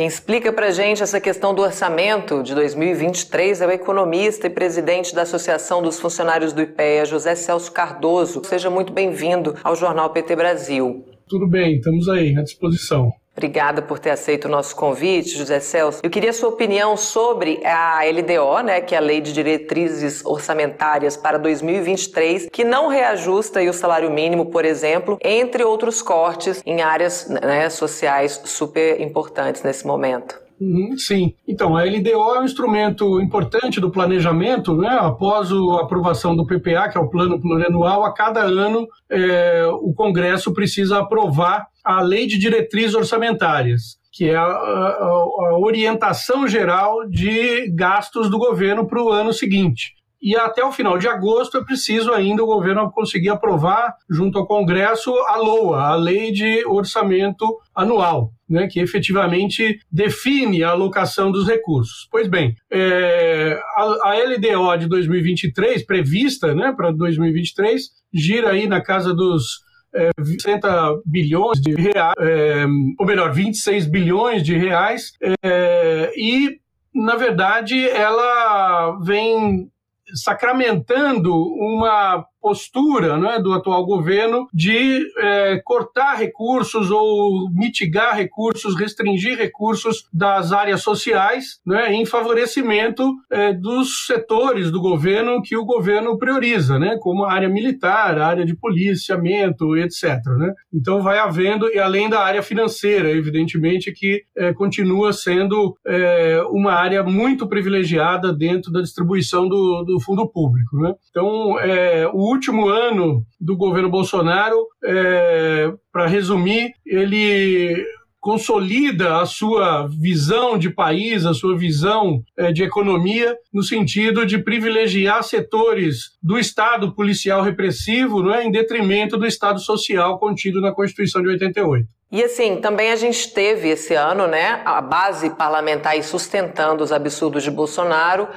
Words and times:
Quem 0.00 0.06
explica 0.06 0.50
para 0.50 0.70
gente 0.70 1.02
essa 1.02 1.20
questão 1.20 1.54
do 1.54 1.60
orçamento 1.60 2.42
de 2.42 2.54
2023 2.54 3.60
é 3.60 3.66
o 3.66 3.70
economista 3.70 4.46
e 4.46 4.50
presidente 4.50 5.14
da 5.14 5.20
Associação 5.20 5.82
dos 5.82 6.00
Funcionários 6.00 6.54
do 6.54 6.62
IPEA, 6.62 7.04
José 7.04 7.34
Celso 7.34 7.70
Cardoso. 7.70 8.40
Seja 8.42 8.70
muito 8.70 8.94
bem-vindo 8.94 9.54
ao 9.62 9.76
Jornal 9.76 10.08
PT 10.08 10.36
Brasil. 10.36 11.04
Tudo 11.28 11.46
bem, 11.46 11.76
estamos 11.76 12.08
aí 12.08 12.34
à 12.34 12.42
disposição. 12.42 13.12
Obrigada 13.40 13.80
por 13.80 13.98
ter 13.98 14.10
aceito 14.10 14.44
o 14.44 14.50
nosso 14.50 14.76
convite, 14.76 15.30
José 15.30 15.60
Celso. 15.60 16.00
Eu 16.02 16.10
queria 16.10 16.28
a 16.28 16.32
sua 16.34 16.50
opinião 16.50 16.94
sobre 16.94 17.58
a 17.64 18.00
LDO, 18.04 18.60
né, 18.62 18.82
que 18.82 18.94
é 18.94 18.98
a 18.98 19.00
Lei 19.00 19.22
de 19.22 19.32
Diretrizes 19.32 20.22
Orçamentárias 20.26 21.16
para 21.16 21.38
2023, 21.38 22.50
que 22.52 22.64
não 22.64 22.88
reajusta 22.88 23.62
o 23.62 23.72
salário 23.72 24.10
mínimo, 24.10 24.50
por 24.50 24.66
exemplo, 24.66 25.16
entre 25.24 25.64
outros 25.64 26.02
cortes 26.02 26.60
em 26.66 26.82
áreas 26.82 27.30
né, 27.30 27.70
sociais 27.70 28.42
super 28.44 29.00
importantes 29.00 29.62
nesse 29.62 29.86
momento. 29.86 30.38
Uhum, 30.60 30.94
sim. 30.98 31.34
Então, 31.48 31.74
a 31.74 31.84
LDO 31.84 32.34
é 32.34 32.40
um 32.40 32.44
instrumento 32.44 33.18
importante 33.20 33.80
do 33.80 33.90
planejamento, 33.90 34.76
né? 34.76 34.98
Após 35.00 35.50
a 35.50 35.80
aprovação 35.80 36.36
do 36.36 36.44
PPA, 36.44 36.88
que 36.90 36.98
é 36.98 37.00
o 37.00 37.08
Plano 37.08 37.40
Plurianual, 37.40 38.04
a 38.04 38.12
cada 38.12 38.42
ano 38.42 38.86
é, 39.08 39.66
o 39.80 39.94
Congresso 39.94 40.52
precisa 40.52 40.98
aprovar 40.98 41.66
a 41.82 42.02
Lei 42.02 42.26
de 42.26 42.38
Diretrizes 42.38 42.94
Orçamentárias, 42.94 43.98
que 44.12 44.28
é 44.28 44.36
a, 44.36 44.42
a, 44.42 45.48
a 45.48 45.58
orientação 45.58 46.46
geral 46.46 47.08
de 47.08 47.70
gastos 47.74 48.28
do 48.28 48.38
governo 48.38 48.86
para 48.86 49.02
o 49.02 49.08
ano 49.08 49.32
seguinte 49.32 49.99
e 50.20 50.36
até 50.36 50.64
o 50.64 50.72
final 50.72 50.98
de 50.98 51.08
agosto 51.08 51.56
é 51.56 51.64
preciso 51.64 52.12
ainda 52.12 52.42
o 52.42 52.46
governo 52.46 52.90
conseguir 52.90 53.30
aprovar, 53.30 53.94
junto 54.08 54.38
ao 54.38 54.46
Congresso, 54.46 55.12
a 55.28 55.36
LOA, 55.36 55.80
a 55.80 55.94
Lei 55.94 56.30
de 56.30 56.64
Orçamento 56.66 57.46
Anual. 57.74 58.32
Né, 58.48 58.66
que 58.66 58.80
efetivamente 58.80 59.78
define 59.92 60.64
a 60.64 60.70
alocação 60.70 61.30
dos 61.30 61.46
recursos. 61.46 62.08
Pois 62.10 62.26
bem, 62.26 62.56
é, 62.68 63.56
a, 63.76 63.82
a, 64.08 64.14
LDO 64.24 64.76
de 64.76 64.88
2023, 64.88 65.86
prevista 65.86 66.52
né, 66.52 66.74
para 66.76 66.90
2023, 66.90 67.80
gira 68.12 68.50
aí 68.50 68.66
na 68.66 68.80
casa 68.80 69.14
dos 69.14 69.60
é, 69.94 70.10
60 70.20 71.00
bilhões 71.06 71.60
de 71.60 71.74
reais, 71.74 72.14
é, 72.18 72.66
ou 72.98 73.06
melhor, 73.06 73.32
26 73.32 73.86
bilhões 73.86 74.42
de 74.42 74.56
reais, 74.56 75.12
é, 75.44 76.12
e, 76.16 76.58
na 76.92 77.16
verdade, 77.16 77.88
ela 77.88 78.98
vem 79.00 79.70
sacramentando 80.14 81.34
uma 81.34 82.24
postura 82.40 83.18
né, 83.18 83.38
do 83.38 83.52
atual 83.52 83.84
governo 83.84 84.46
de 84.52 85.04
é, 85.18 85.60
cortar 85.64 86.14
recursos 86.14 86.90
ou 86.90 87.50
mitigar 87.52 88.16
recursos, 88.16 88.78
restringir 88.78 89.36
recursos 89.36 90.04
das 90.12 90.52
áreas 90.52 90.82
sociais 90.82 91.60
né, 91.66 91.92
em 91.92 92.06
favorecimento 92.06 93.12
é, 93.30 93.52
dos 93.52 94.06
setores 94.06 94.70
do 94.70 94.80
governo 94.80 95.42
que 95.42 95.56
o 95.56 95.64
governo 95.64 96.18
prioriza, 96.18 96.78
né, 96.78 96.96
como 97.00 97.24
a 97.24 97.32
área 97.32 97.48
militar, 97.48 98.18
a 98.18 98.26
área 98.26 98.44
de 98.44 98.56
policiamento, 98.56 99.76
etc. 99.76 100.18
Né? 100.38 100.52
Então 100.72 101.02
vai 101.02 101.18
havendo, 101.18 101.68
e 101.68 101.78
além 101.78 102.08
da 102.08 102.20
área 102.20 102.42
financeira, 102.42 103.10
evidentemente, 103.10 103.92
que 103.92 104.22
é, 104.36 104.52
continua 104.52 105.12
sendo 105.12 105.74
é, 105.86 106.42
uma 106.50 106.72
área 106.72 107.02
muito 107.02 107.46
privilegiada 107.48 108.32
dentro 108.32 108.70
da 108.72 108.80
distribuição 108.80 109.48
do, 109.48 109.84
do 109.84 110.00
fundo 110.00 110.26
público. 110.28 110.76
Né? 110.78 110.94
Então, 111.10 111.58
é, 111.60 112.08
o 112.12 112.29
último 112.30 112.68
ano 112.68 113.24
do 113.40 113.56
governo 113.56 113.90
Bolsonaro, 113.90 114.66
é, 114.84 115.72
para 115.92 116.06
resumir, 116.06 116.72
ele 116.86 117.84
consolida 118.20 119.18
a 119.20 119.26
sua 119.26 119.88
visão 119.88 120.58
de 120.58 120.68
país, 120.68 121.24
a 121.24 121.32
sua 121.32 121.56
visão 121.56 122.22
é, 122.38 122.52
de 122.52 122.62
economia, 122.62 123.34
no 123.52 123.62
sentido 123.62 124.26
de 124.26 124.38
privilegiar 124.38 125.22
setores 125.24 126.10
do 126.22 126.38
Estado 126.38 126.94
policial 126.94 127.42
repressivo 127.42 128.22
não 128.22 128.34
é, 128.34 128.44
em 128.44 128.50
detrimento 128.50 129.16
do 129.16 129.26
Estado 129.26 129.58
social 129.58 130.18
contido 130.18 130.60
na 130.60 130.70
Constituição 130.70 131.22
de 131.22 131.28
88. 131.28 131.88
E 132.12 132.22
assim, 132.22 132.56
também 132.56 132.90
a 132.90 132.96
gente 132.96 133.32
teve 133.32 133.68
esse 133.68 133.94
ano, 133.94 134.26
né, 134.26 134.60
a 134.64 134.80
base 134.82 135.30
parlamentar 135.30 136.00
sustentando 136.02 136.84
os 136.84 136.92
absurdos 136.92 137.42
de 137.42 137.50
Bolsonaro, 137.50 138.28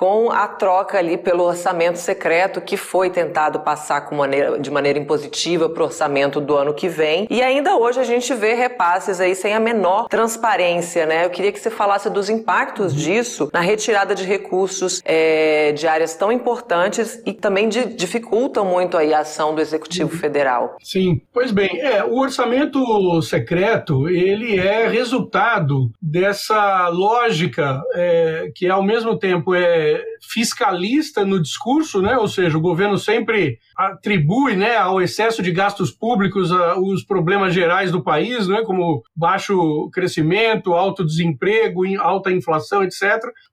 com 0.00 0.30
a 0.30 0.48
troca 0.48 0.96
ali 0.96 1.18
pelo 1.18 1.44
orçamento 1.44 1.98
secreto 1.98 2.58
que 2.62 2.78
foi 2.78 3.10
tentado 3.10 3.60
passar 3.60 4.10
maneira, 4.10 4.58
de 4.58 4.70
maneira 4.70 4.98
impositiva 4.98 5.68
para 5.68 5.82
o 5.82 5.84
orçamento 5.84 6.40
do 6.40 6.56
ano 6.56 6.72
que 6.72 6.88
vem. 6.88 7.26
E 7.28 7.42
ainda 7.42 7.76
hoje 7.76 8.00
a 8.00 8.04
gente 8.04 8.32
vê 8.32 8.54
repasses 8.54 9.20
aí 9.20 9.34
sem 9.34 9.52
a 9.52 9.60
menor 9.60 10.08
transparência, 10.08 11.04
né? 11.04 11.26
Eu 11.26 11.28
queria 11.28 11.52
que 11.52 11.60
você 11.60 11.68
falasse 11.68 12.08
dos 12.08 12.30
impactos 12.30 12.94
disso 12.94 13.50
na 13.52 13.60
retirada 13.60 14.14
de 14.14 14.24
recursos 14.24 15.02
é, 15.04 15.72
de 15.72 15.86
áreas 15.86 16.14
tão 16.14 16.32
importantes 16.32 17.22
e 17.26 17.34
também 17.34 17.68
de, 17.68 17.84
dificultam 17.84 18.64
muito 18.64 18.96
aí 18.96 19.12
a 19.12 19.18
ação 19.18 19.54
do 19.54 19.60
Executivo 19.60 20.16
Federal. 20.16 20.78
Sim, 20.82 21.20
pois 21.30 21.50
bem, 21.50 21.78
é, 21.78 22.02
o 22.02 22.18
orçamento 22.18 23.20
secreto 23.20 24.08
ele 24.08 24.58
é 24.58 24.88
resultado 24.88 25.90
dessa 26.00 26.88
lógica 26.88 27.82
é, 27.94 28.50
que 28.54 28.66
ao 28.66 28.82
mesmo 28.82 29.18
tempo 29.18 29.54
é 29.54 29.89
fiscalista 30.32 31.24
no 31.24 31.40
discurso, 31.40 32.00
né? 32.02 32.16
ou 32.16 32.28
seja, 32.28 32.56
o 32.56 32.60
governo 32.60 32.98
sempre 32.98 33.58
atribui 33.76 34.56
né, 34.56 34.76
ao 34.76 35.00
excesso 35.00 35.42
de 35.42 35.50
gastos 35.50 35.90
públicos 35.90 36.52
a, 36.52 36.78
os 36.78 37.04
problemas 37.04 37.54
gerais 37.54 37.90
do 37.90 38.02
país, 38.02 38.46
né, 38.46 38.62
como 38.62 39.02
baixo 39.16 39.88
crescimento, 39.92 40.74
alto 40.74 41.04
desemprego, 41.04 41.82
alta 42.00 42.30
inflação, 42.30 42.82
etc. 42.82 43.02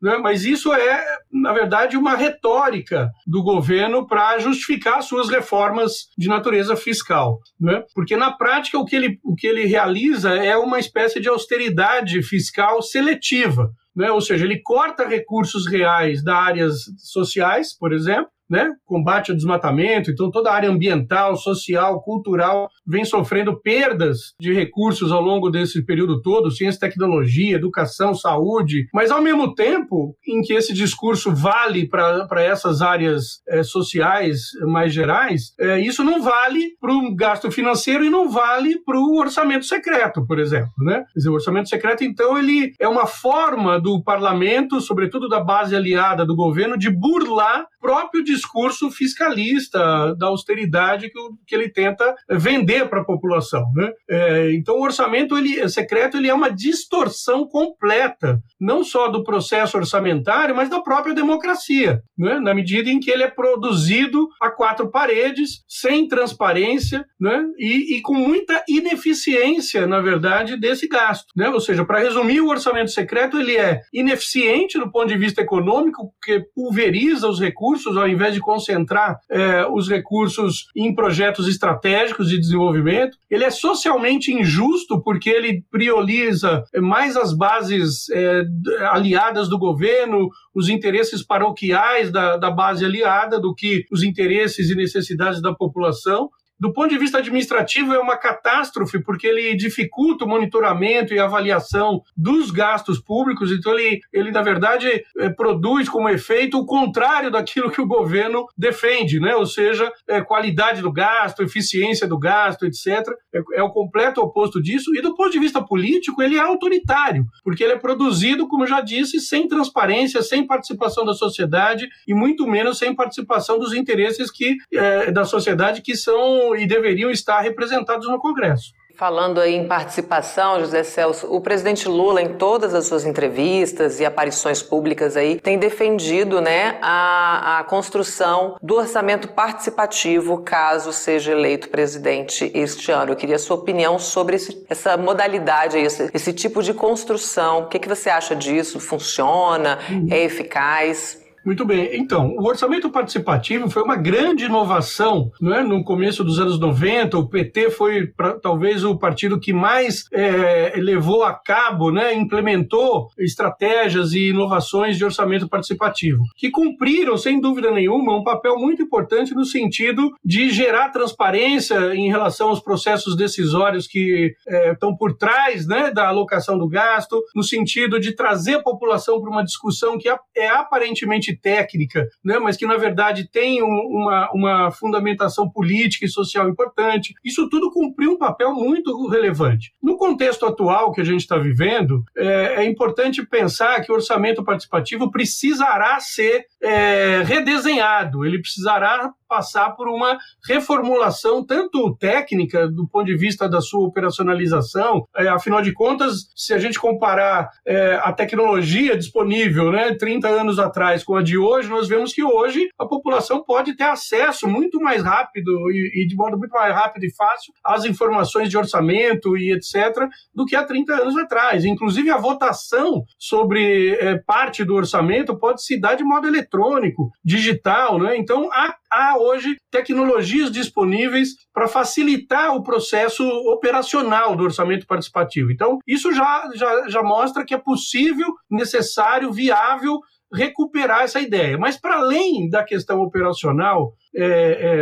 Né? 0.02 0.18
Mas 0.18 0.44
isso 0.44 0.74
é, 0.74 1.04
na 1.32 1.54
verdade, 1.54 1.98
uma 1.98 2.16
retórica 2.16 3.10
do 3.26 3.42
governo 3.42 4.06
para 4.06 4.40
justificar 4.40 5.02
suas 5.02 5.30
reformas 5.30 6.08
de 6.18 6.28
natureza 6.28 6.76
fiscal. 6.76 7.40
Né? 7.60 7.84
Porque, 7.94 8.16
na 8.16 8.32
prática, 8.32 8.78
o 8.78 8.86
que, 8.86 8.96
ele, 8.96 9.20
o 9.24 9.36
que 9.36 9.48
ele 9.48 9.66
realiza 9.66 10.32
é 10.32 10.58
uma 10.58 10.80
espécie 10.80 11.20
de 11.20 11.30
austeridade 11.30 12.22
fiscal 12.22 12.82
seletiva 12.82 13.72
né? 13.98 14.12
ou 14.12 14.22
seja, 14.22 14.46
ele 14.46 14.62
corta 14.62 15.08
recursos 15.08 15.68
reais 15.68 16.24
da 16.24 16.38
áreas 16.38 16.84
sociais, 17.00 17.76
por 17.76 17.92
exemplo, 17.92 18.30
né? 18.50 18.72
combate 18.86 19.32
ao 19.32 19.38
desmatamento, 19.38 20.12
então 20.12 20.32
toda 20.32 20.50
a 20.50 20.54
área 20.54 20.70
ambiental, 20.70 21.36
social, 21.36 22.02
cultural 22.02 22.70
vem 22.86 23.04
sofrendo 23.04 23.60
perdas 23.60 24.34
de 24.40 24.54
recursos 24.54 25.12
ao 25.12 25.22
longo 25.22 25.50
desse 25.50 25.84
período 25.86 26.22
todo, 26.22 26.52
ciência, 26.52 26.80
tecnologia, 26.80 27.56
educação, 27.56 28.14
saúde, 28.14 28.88
mas 28.94 29.12
ao 29.12 29.22
mesmo 29.22 29.54
tempo 29.54 30.16
em 30.28 30.42
que 30.42 30.54
esse 30.54 30.74
discurso 30.74 31.34
vale 31.34 31.88
para 31.88 32.42
essas 32.42 32.82
áreas 32.82 33.42
é, 33.48 33.64
sociais 33.64 34.52
mais 34.68 34.94
gerais, 34.94 35.54
é, 35.60 35.80
isso 35.80 36.04
não 36.04 36.22
vale 36.22 36.72
para 36.80 36.94
o 36.94 37.16
gasto 37.16 37.52
financeiro 37.52 38.04
e 38.04 38.10
não 38.10 38.30
vale 38.30 38.80
para 38.86 38.98
o 38.98 39.20
orçamento 39.20 39.66
secreto, 39.66 40.26
por 40.26 40.40
exemplo. 40.40 40.72
Né? 40.80 41.04
Dizer, 41.16 41.30
o 41.30 41.34
orçamento 41.34 41.70
secreto, 41.70 42.04
então, 42.04 42.38
ele 42.38 42.74
é 42.80 42.88
uma 42.88 43.06
forma 43.06 43.80
do 43.80 44.02
parlamento, 44.04 44.80
sobretudo 44.80 45.28
da 45.28 45.40
base 45.40 45.76
aliada 45.76 46.26
do 46.26 46.36
governo, 46.36 46.78
de 46.78 46.90
burlar 46.90 47.66
próprio 47.88 48.22
discurso 48.22 48.92
fiscalista 48.92 50.14
da 50.18 50.28
austeridade 50.28 51.10
que, 51.10 51.20
que 51.48 51.56
ele 51.56 51.70
tenta 51.70 52.14
vender 52.30 52.90
para 52.90 53.00
a 53.00 53.06
população. 53.06 53.64
Né? 53.74 53.90
É, 54.10 54.54
então, 54.56 54.76
o 54.76 54.84
orçamento 54.84 55.38
ele, 55.38 55.70
secreto 55.70 56.18
ele 56.18 56.28
é 56.28 56.34
uma 56.34 56.50
distorção 56.50 57.48
completa, 57.48 58.42
não 58.60 58.84
só 58.84 59.08
do 59.08 59.24
processo 59.24 59.78
orçamentário, 59.78 60.54
mas 60.54 60.70
da 60.70 60.82
própria 60.82 61.16
democracia, 61.16 62.02
né? 62.18 62.42
na 62.42 62.54
medida 62.54 62.90
em 62.90 63.00
que 63.00 63.10
ele 63.10 63.24
é 63.24 63.32
produzido 63.32 64.28
a 64.42 64.50
quatro 64.50 64.92
paredes, 64.92 65.64
sem 65.66 66.10
transparência 66.10 67.06
né? 67.18 67.42
e, 67.58 67.96
e 67.96 68.02
com 68.02 68.16
muita 68.16 68.66
ineficiência, 68.68 69.88
na 69.88 70.02
verdade, 70.02 70.60
desse 70.60 70.90
gasto. 70.90 71.28
Né? 71.38 71.48
Ou 71.48 71.62
seja, 71.62 71.86
para 71.86 72.00
resumir, 72.00 72.42
o 72.42 72.50
orçamento 72.50 72.92
secreto 72.92 73.40
ele 73.40 73.56
é 73.56 73.80
ineficiente 73.94 74.78
do 74.78 74.92
ponto 74.92 75.08
de 75.08 75.18
vista 75.18 75.42
econômico, 75.42 76.12
porque 76.20 76.46
pulveriza 76.54 77.30
os 77.30 77.40
recursos 77.40 77.77
ao 77.86 78.08
invés 78.08 78.34
de 78.34 78.40
concentrar 78.40 79.20
é, 79.30 79.68
os 79.68 79.90
recursos 79.90 80.68
em 80.76 80.94
projetos 80.94 81.48
estratégicos 81.48 82.30
de 82.30 82.40
desenvolvimento. 82.40 83.18
Ele 83.30 83.44
é 83.44 83.50
socialmente 83.50 84.34
injusto 84.34 85.02
porque 85.04 85.30
ele 85.30 85.64
prioriza 85.70 86.64
mais 86.82 87.16
as 87.16 87.34
bases 87.34 88.10
é, 88.10 88.44
aliadas 88.90 89.50
do 89.50 89.60
governo, 89.60 90.30
os 90.56 90.70
interesses 90.70 91.24
paroquiais 91.24 92.12
da, 92.12 92.38
da 92.38 92.50
base 92.50 92.84
aliada 92.84 93.40
do 93.40 93.54
que 93.54 93.86
os 93.92 94.04
interesses 94.04 94.70
e 94.70 94.76
necessidades 94.76 95.42
da 95.42 95.54
população 95.54 96.30
Do 96.60 96.74
ponto 96.74 96.90
de 96.90 96.98
vista 96.98 97.20
administrativo, 97.20 97.94
é 97.94 98.00
uma 98.00 98.18
catástrofe, 98.18 99.02
porque 99.04 99.28
ele 99.28 99.56
dificulta 99.56 100.26
o 100.26 100.28
monitoramento 100.28 101.14
e 101.14 101.20
avaliação 101.20 102.02
dos 102.16 102.52
gastos 102.52 103.00
públicos, 103.00 103.52
então 103.52 103.78
ele, 103.78 104.00
ele 104.12 104.32
na 104.32 104.42
verdade, 104.42 105.04
é, 105.18 105.30
produz 105.30 105.88
como 105.88 106.10
efeito 106.10 106.58
o 106.58 106.66
contrário 106.66 107.30
daquilo 107.30 107.70
que 107.70 107.82
o 107.82 107.88
governo 107.88 108.46
defende, 108.58 109.20
né? 109.20 109.36
ou 109.36 109.46
seja, 109.46 109.92
é, 110.08 110.22
qualidade 110.22 110.82
do 110.82 110.92
gasto, 110.92 111.44
eficiência 111.44 112.08
do 112.08 112.18
gasto, 112.18 112.66
etc. 112.66 113.08
É, 113.34 113.60
é 113.60 113.64
o 113.64 113.70
completo 113.70 114.22
oposto 114.22 114.62
disso, 114.62 114.96
e 114.96 115.02
do 115.02 115.16
ponto 115.16 115.32
de 115.32 115.40
vista 115.40 115.64
político, 115.64 116.22
ele 116.22 116.38
é 116.38 116.42
autoritário, 116.42 117.26
porque 117.44 117.64
ele 117.64 117.74
é 117.74 117.80
produzido, 117.80 118.48
como 118.48 118.66
já 118.66 118.82
disse, 118.82 119.20
sem 119.20 119.48
transparência, 119.48 120.22
sem 120.22 120.46
participação 120.46 121.06
da 121.06 121.14
sociedade 121.14 121.88
e 122.08 122.14
muito 122.14 122.48
menos 122.48 122.78
sem 122.78 122.96
participação 122.96 123.60
dos 123.60 123.74
interesses 123.74 124.32
que, 124.32 124.58
é, 124.74 125.12
da 125.12 125.24
sociedade 125.24 125.82
que 125.82 125.96
são 125.96 126.47
e 126.56 126.68
deveriam 126.68 127.12
estar 127.12 127.42
representados 127.42 128.08
no 128.08 128.20
Congresso. 128.20 128.74
Falando 128.98 129.40
aí 129.40 129.54
em 129.54 129.68
participação, 129.68 130.60
José 130.60 130.82
Celso, 130.82 131.32
o 131.32 131.40
presidente 131.40 131.88
Lula, 131.88 132.20
em 132.20 132.34
todas 132.34 132.74
as 132.74 132.88
suas 132.88 133.06
entrevistas 133.06 134.00
e 134.00 134.06
aparições 134.06 134.64
públicas 134.64 135.16
aí, 135.16 135.40
tem 135.40 135.60
defendido 135.60 136.42
né, 136.42 136.80
a, 136.82 137.60
a 137.60 137.64
construção 137.66 138.58
do 138.60 138.74
orçamento 138.74 139.28
participativo 139.28 140.40
caso 140.40 140.92
seja 140.92 141.32
eleito 141.32 141.70
presidente 141.70 142.52
este 142.56 142.92
ano. 142.92 143.12
Eu 143.12 143.16
queria 143.16 143.36
a 143.36 143.40
sua 143.40 143.58
opinião 143.58 144.00
sobre 144.00 144.38
esse, 144.38 144.66
essa 144.68 144.98
modalidade, 144.98 145.78
esse, 145.78 146.10
esse 146.12 146.34
tipo 146.34 146.64
de 146.64 146.74
construção. 146.74 147.60
O 147.60 147.68
que, 147.68 147.78
que 147.78 147.88
você 147.88 148.10
acha 148.10 148.36
disso? 148.36 148.80
Funciona? 148.80 149.78
É 150.10 150.24
eficaz? 150.24 151.27
Muito 151.48 151.64
bem. 151.64 151.92
Então, 151.94 152.36
o 152.38 152.46
orçamento 152.46 152.90
participativo 152.90 153.70
foi 153.70 153.82
uma 153.82 153.96
grande 153.96 154.44
inovação 154.44 155.32
é? 155.42 155.64
no 155.64 155.82
começo 155.82 156.22
dos 156.22 156.42
anos 156.42 156.60
90. 156.60 157.18
O 157.18 157.30
PT 157.30 157.72
foi 157.72 158.08
pra, 158.08 158.38
talvez 158.38 158.84
o 158.84 158.98
partido 158.98 159.40
que 159.40 159.54
mais 159.54 160.10
é, 160.12 160.74
levou 160.76 161.24
a 161.24 161.34
cabo, 161.34 161.90
né, 161.90 162.14
implementou 162.14 163.08
estratégias 163.18 164.12
e 164.12 164.32
inovações 164.32 164.98
de 164.98 165.06
orçamento 165.06 165.48
participativo, 165.48 166.22
que 166.36 166.52
cumpriram, 166.52 167.16
sem 167.16 167.40
dúvida 167.40 167.72
nenhuma, 167.72 168.18
um 168.18 168.26
papel 168.26 168.58
muito 168.58 168.82
importante 168.82 169.34
no 169.34 169.46
sentido 169.46 170.12
de 170.26 170.50
gerar 170.50 170.90
transparência 170.90 171.96
em 171.96 172.10
relação 172.10 172.50
aos 172.50 172.60
processos 172.60 173.16
decisórios 173.16 173.88
que 173.88 174.34
é, 174.46 174.74
estão 174.74 174.94
por 174.98 175.16
trás 175.16 175.66
né, 175.66 175.92
da 175.92 176.10
alocação 176.10 176.58
do 176.58 176.68
gasto, 176.68 177.24
no 177.34 177.42
sentido 177.42 178.02
de 178.02 178.14
trazer 178.14 178.56
a 178.56 178.64
população 178.64 179.22
para 179.22 179.32
uma 179.32 179.46
discussão 179.46 179.98
que 179.98 180.10
é 180.36 180.50
aparentemente 180.50 181.37
técnica, 181.42 182.08
né, 182.24 182.40
mas 182.40 182.58
que 182.58 182.66
na 182.66 182.78
verdade 182.78 183.30
tem 183.30 183.62
um, 183.64 183.68
uma, 183.68 184.32
uma 184.34 184.72
fundamentação 184.72 185.50
política 185.50 186.06
e 186.06 186.10
social 186.10 186.50
importante. 186.50 187.14
Isso 187.24 187.50
tudo 187.50 187.72
cumpriu 187.72 188.12
um 188.12 188.18
papel 188.18 188.54
muito 188.54 189.08
relevante. 189.08 189.74
No 189.82 189.98
contexto 189.98 190.46
atual 190.46 190.92
que 190.92 191.02
a 191.02 191.04
gente 191.04 191.22
está 191.22 191.38
vivendo, 191.38 192.04
é, 192.16 192.64
é, 192.64 192.66
importante 192.66 193.26
pensar 193.26 193.82
que 193.82 193.92
o 193.92 193.96
orçamento 193.96 194.44
participativo 194.44 195.12
precisará 195.12 196.00
ser 196.00 196.46
é, 196.62 197.22
redesenhado, 197.24 198.26
ele 198.26 198.40
precisará 198.40 199.12
passar 199.28 199.72
por 199.72 199.88
uma 199.88 200.18
reformulação 200.48 201.46
tanto 201.46 201.96
técnica 201.96 202.68
do 202.68 202.88
ponto 202.88 203.06
de 203.06 203.18
vista 203.18 203.48
da 203.48 203.62
sua 203.62 203.86
operacionalização. 203.86 205.06
É, 205.16 205.28
afinal 205.28 205.62
de 205.62 205.74
contas, 205.74 206.32
se 206.36 206.54
a 206.54 206.58
gente 206.58 206.80
comparar 206.80 207.50
é, 207.66 208.00
a 208.02 208.12
tecnologia 208.14 208.98
disponível, 208.98 209.72
né, 209.72 209.94
30 209.94 210.28
anos 210.28 210.60
atrás 210.60 211.04
com 211.04 211.16
a 211.16 211.24
de 211.28 211.38
hoje, 211.38 211.70
nós 211.70 211.88
vemos 211.88 212.14
que 212.14 212.24
hoje 212.24 212.70
a 212.80 212.86
população 212.86 213.44
pode 213.44 213.76
ter 213.76 213.84
acesso 213.84 214.48
muito 214.48 214.80
mais 214.80 215.04
rápido 215.04 215.52
e, 215.72 216.04
e 216.04 216.08
de 216.08 216.16
modo 216.16 216.38
muito 216.38 216.52
mais 216.52 216.74
rápido 216.74 217.04
e 217.04 217.14
fácil 217.14 217.54
às 217.64 217.86
informações 217.86 218.50
de 218.50 218.58
orçamento 218.58 219.38
e 219.38 219.52
etc. 219.52 220.08
do 220.34 220.46
que 220.46 220.56
há 220.56 220.64
30 220.64 220.94
anos 220.94 221.18
atrás. 221.18 221.66
Inclusive 221.66 222.10
a 222.10 222.18
votação 222.18 223.04
sobre 223.20 223.96
é, 223.96 224.18
parte 224.18 224.64
do 224.64 224.76
orçamento 224.76 225.38
pode 225.38 225.62
se 225.64 225.80
dar 225.80 225.96
de 225.96 226.04
modo 226.04 226.28
eletrônico, 226.28 227.12
digital, 227.24 228.00
né? 228.00 228.18
Então 228.18 228.50
há, 228.52 228.76
há 228.90 229.18
hoje 229.18 229.58
tecnologias 229.70 230.50
disponíveis 230.50 231.30
para 231.54 231.68
facilitar 231.68 232.56
o 232.56 232.64
processo 232.64 233.24
operacional 233.52 234.36
do 234.36 234.44
orçamento 234.44 234.88
participativo. 234.88 235.52
Então, 235.52 235.80
isso 235.86 236.14
já, 236.14 236.50
já, 236.56 236.88
já 236.88 237.04
mostra 237.04 237.46
que 237.46 237.54
é 237.54 237.58
possível, 237.58 238.28
necessário, 238.50 239.32
viável 239.32 240.00
recuperar 240.34 241.04
essa 241.04 241.20
ideia. 241.20 241.58
Mas, 241.58 241.78
para 241.78 241.98
além 241.98 242.50
da 242.50 242.64
questão 242.64 243.02
operacional 243.02 243.94
é, 244.16 244.26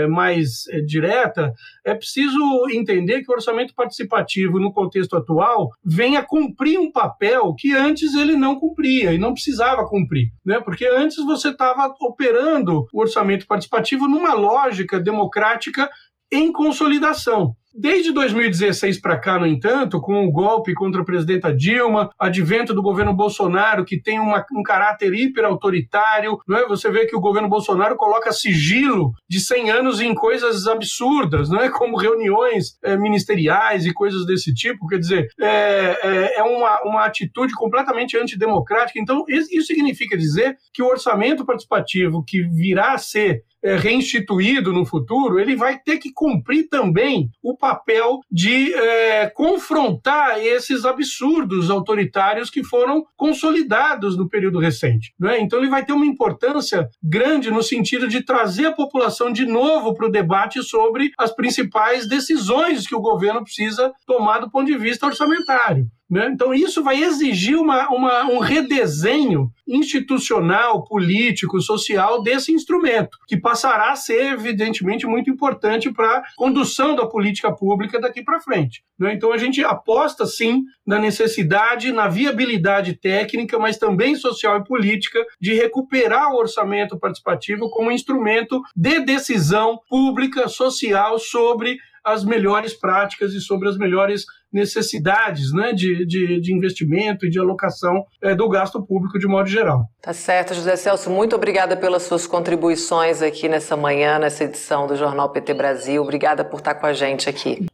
é, 0.03 0.07
mais 0.07 0.67
é, 0.69 0.79
direta, 0.81 1.53
é 1.83 1.93
preciso 1.93 2.39
entender 2.71 3.21
que 3.21 3.31
o 3.31 3.35
orçamento 3.35 3.73
participativo, 3.75 4.59
no 4.59 4.73
contexto 4.73 5.15
atual, 5.15 5.69
vem 5.83 6.17
a 6.17 6.23
cumprir 6.23 6.79
um 6.79 6.91
papel 6.91 7.53
que 7.57 7.73
antes 7.73 8.15
ele 8.15 8.35
não 8.35 8.59
cumpria 8.59 9.13
e 9.13 9.17
não 9.17 9.33
precisava 9.33 9.87
cumprir. 9.87 10.29
Né? 10.45 10.59
Porque 10.59 10.85
antes 10.85 11.23
você 11.23 11.49
estava 11.49 11.93
operando 12.01 12.85
o 12.93 13.01
orçamento 13.01 13.45
participativo 13.45 14.07
numa 14.07 14.33
lógica 14.33 14.99
democrática 14.99 15.89
em 16.31 16.51
consolidação. 16.51 17.55
Desde 17.77 18.13
2016 18.13 19.01
para 19.01 19.19
cá, 19.19 19.37
no 19.37 19.45
entanto, 19.45 19.99
com 19.99 20.25
o 20.25 20.31
golpe 20.31 20.73
contra 20.73 21.01
a 21.01 21.05
presidenta 21.05 21.53
Dilma, 21.53 22.09
advento 22.17 22.73
do 22.73 22.81
governo 22.81 23.13
Bolsonaro, 23.13 23.83
que 23.83 24.01
tem 24.01 24.17
uma, 24.17 24.45
um 24.55 24.63
caráter 24.63 25.13
hiperautoritário, 25.13 26.37
não 26.47 26.57
é? 26.57 26.65
você 26.65 26.89
vê 26.89 27.05
que 27.05 27.17
o 27.17 27.19
governo 27.19 27.49
Bolsonaro 27.49 27.97
coloca 27.97 28.31
sigilo 28.31 29.11
de 29.29 29.41
100 29.41 29.71
anos 29.71 29.99
em 29.99 30.15
coisas 30.15 30.67
absurdas, 30.67 31.49
não 31.49 31.59
é? 31.59 31.69
como 31.69 31.97
reuniões 31.97 32.77
é, 32.81 32.95
ministeriais 32.95 33.85
e 33.85 33.93
coisas 33.93 34.25
desse 34.25 34.53
tipo. 34.53 34.87
Quer 34.87 34.99
dizer, 34.99 35.27
é, 35.37 35.97
é, 36.01 36.39
é 36.39 36.43
uma, 36.43 36.81
uma 36.83 37.05
atitude 37.05 37.53
completamente 37.55 38.17
antidemocrática. 38.17 39.01
Então, 39.01 39.25
isso 39.27 39.67
significa 39.67 40.17
dizer 40.17 40.55
que 40.73 40.81
o 40.81 40.87
orçamento 40.87 41.45
participativo 41.45 42.23
que 42.25 42.41
virá 42.41 42.93
a 42.93 42.97
ser 42.97 43.43
é, 43.65 43.75
reinstituído 43.75 44.71
no 44.71 44.85
futuro, 44.85 45.39
ele 45.39 45.55
vai 45.55 45.79
ter 45.79 45.97
que 45.97 46.13
cumprir 46.13 46.69
também 46.69 47.29
o 47.41 47.57
papel 47.65 48.19
de 48.31 48.71
é, 48.75 49.27
confrontar 49.33 50.39
esses 50.39 50.85
absurdos 50.85 51.71
autoritários 51.71 52.51
que 52.51 52.63
foram 52.63 53.03
consolidados 53.17 54.15
no 54.15 54.29
período 54.29 54.59
recente. 54.59 55.11
É? 55.23 55.39
Então, 55.39 55.57
ele 55.57 55.69
vai 55.69 55.83
ter 55.83 55.93
uma 55.93 56.05
importância 56.05 56.87
grande 57.03 57.49
no 57.49 57.63
sentido 57.63 58.07
de 58.07 58.23
trazer 58.23 58.67
a 58.67 58.71
população 58.71 59.33
de 59.33 59.47
novo 59.47 59.95
para 59.95 60.05
o 60.05 60.11
debate 60.11 60.61
sobre 60.61 61.09
as 61.17 61.33
principais 61.33 62.07
decisões 62.07 62.85
que 62.85 62.93
o 62.93 63.01
governo 63.01 63.43
precisa 63.43 63.91
tomar 64.05 64.37
do 64.37 64.51
ponto 64.51 64.67
de 64.67 64.77
vista 64.77 65.07
orçamentário. 65.07 65.87
Né? 66.09 66.29
Então, 66.31 66.53
isso 66.53 66.83
vai 66.83 67.03
exigir 67.03 67.57
uma, 67.57 67.89
uma, 67.89 68.25
um 68.25 68.37
redesenho 68.37 69.49
institucional, 69.67 70.83
político, 70.83 71.59
social 71.59 72.21
desse 72.21 72.51
instrumento, 72.51 73.17
que 73.27 73.35
passará 73.35 73.91
a 73.91 73.95
ser, 73.95 74.33
evidentemente, 74.33 75.07
muito 75.07 75.31
importante 75.31 75.91
para 75.91 76.17
a 76.17 76.23
condução 76.37 76.95
da 76.95 77.07
política 77.07 77.51
pública 77.51 77.99
daqui 77.99 78.23
para 78.23 78.39
frente. 78.39 78.83
Né? 78.99 79.13
Então, 79.13 79.33
a 79.33 79.37
gente 79.37 79.63
aposta, 79.63 80.27
sim, 80.27 80.61
na 80.85 80.99
necessidade, 80.99 81.91
na 81.91 82.07
viabilidade 82.07 82.93
técnica, 82.93 83.57
mas 83.57 83.77
também 83.77 84.15
social 84.15 84.59
e 84.59 84.63
política, 84.63 85.25
de 85.41 85.55
recuperar 85.55 86.31
o 86.31 86.37
orçamento 86.37 86.99
participativo 86.99 87.67
como 87.71 87.91
instrumento 87.91 88.61
de 88.75 88.99
decisão 88.99 89.79
pública, 89.89 90.47
social, 90.47 91.17
sobre 91.17 91.77
as 92.05 92.23
melhores 92.23 92.73
práticas 92.73 93.33
e 93.33 93.41
sobre 93.41 93.67
as 93.67 93.77
melhores 93.77 94.25
necessidades 94.53 95.51
né, 95.51 95.73
de, 95.73 96.05
de, 96.05 96.39
de 96.39 96.55
investimento 96.55 97.25
e 97.25 97.29
de 97.29 97.37
alocação 97.37 98.05
é, 98.21 98.33
do 98.33 98.47
gasto 98.47 98.81
público 98.85 99.19
de 99.19 99.27
modo 99.27 99.49
geral. 99.49 99.85
Tá 100.01 100.13
certo, 100.13 100.53
José 100.53 100.75
Celso. 100.77 101.09
Muito 101.09 101.35
obrigada 101.35 101.75
pelas 101.75 102.03
suas 102.03 102.25
contribuições 102.25 103.21
aqui 103.21 103.49
nessa 103.49 103.75
manhã, 103.75 104.17
nessa 104.17 104.45
edição 104.45 104.87
do 104.87 104.95
Jornal 104.95 105.29
PT 105.31 105.53
Brasil. 105.53 106.01
Obrigada 106.01 106.45
por 106.45 106.59
estar 106.59 106.75
com 106.75 106.85
a 106.85 106.93
gente 106.93 107.27
aqui. 107.27 107.57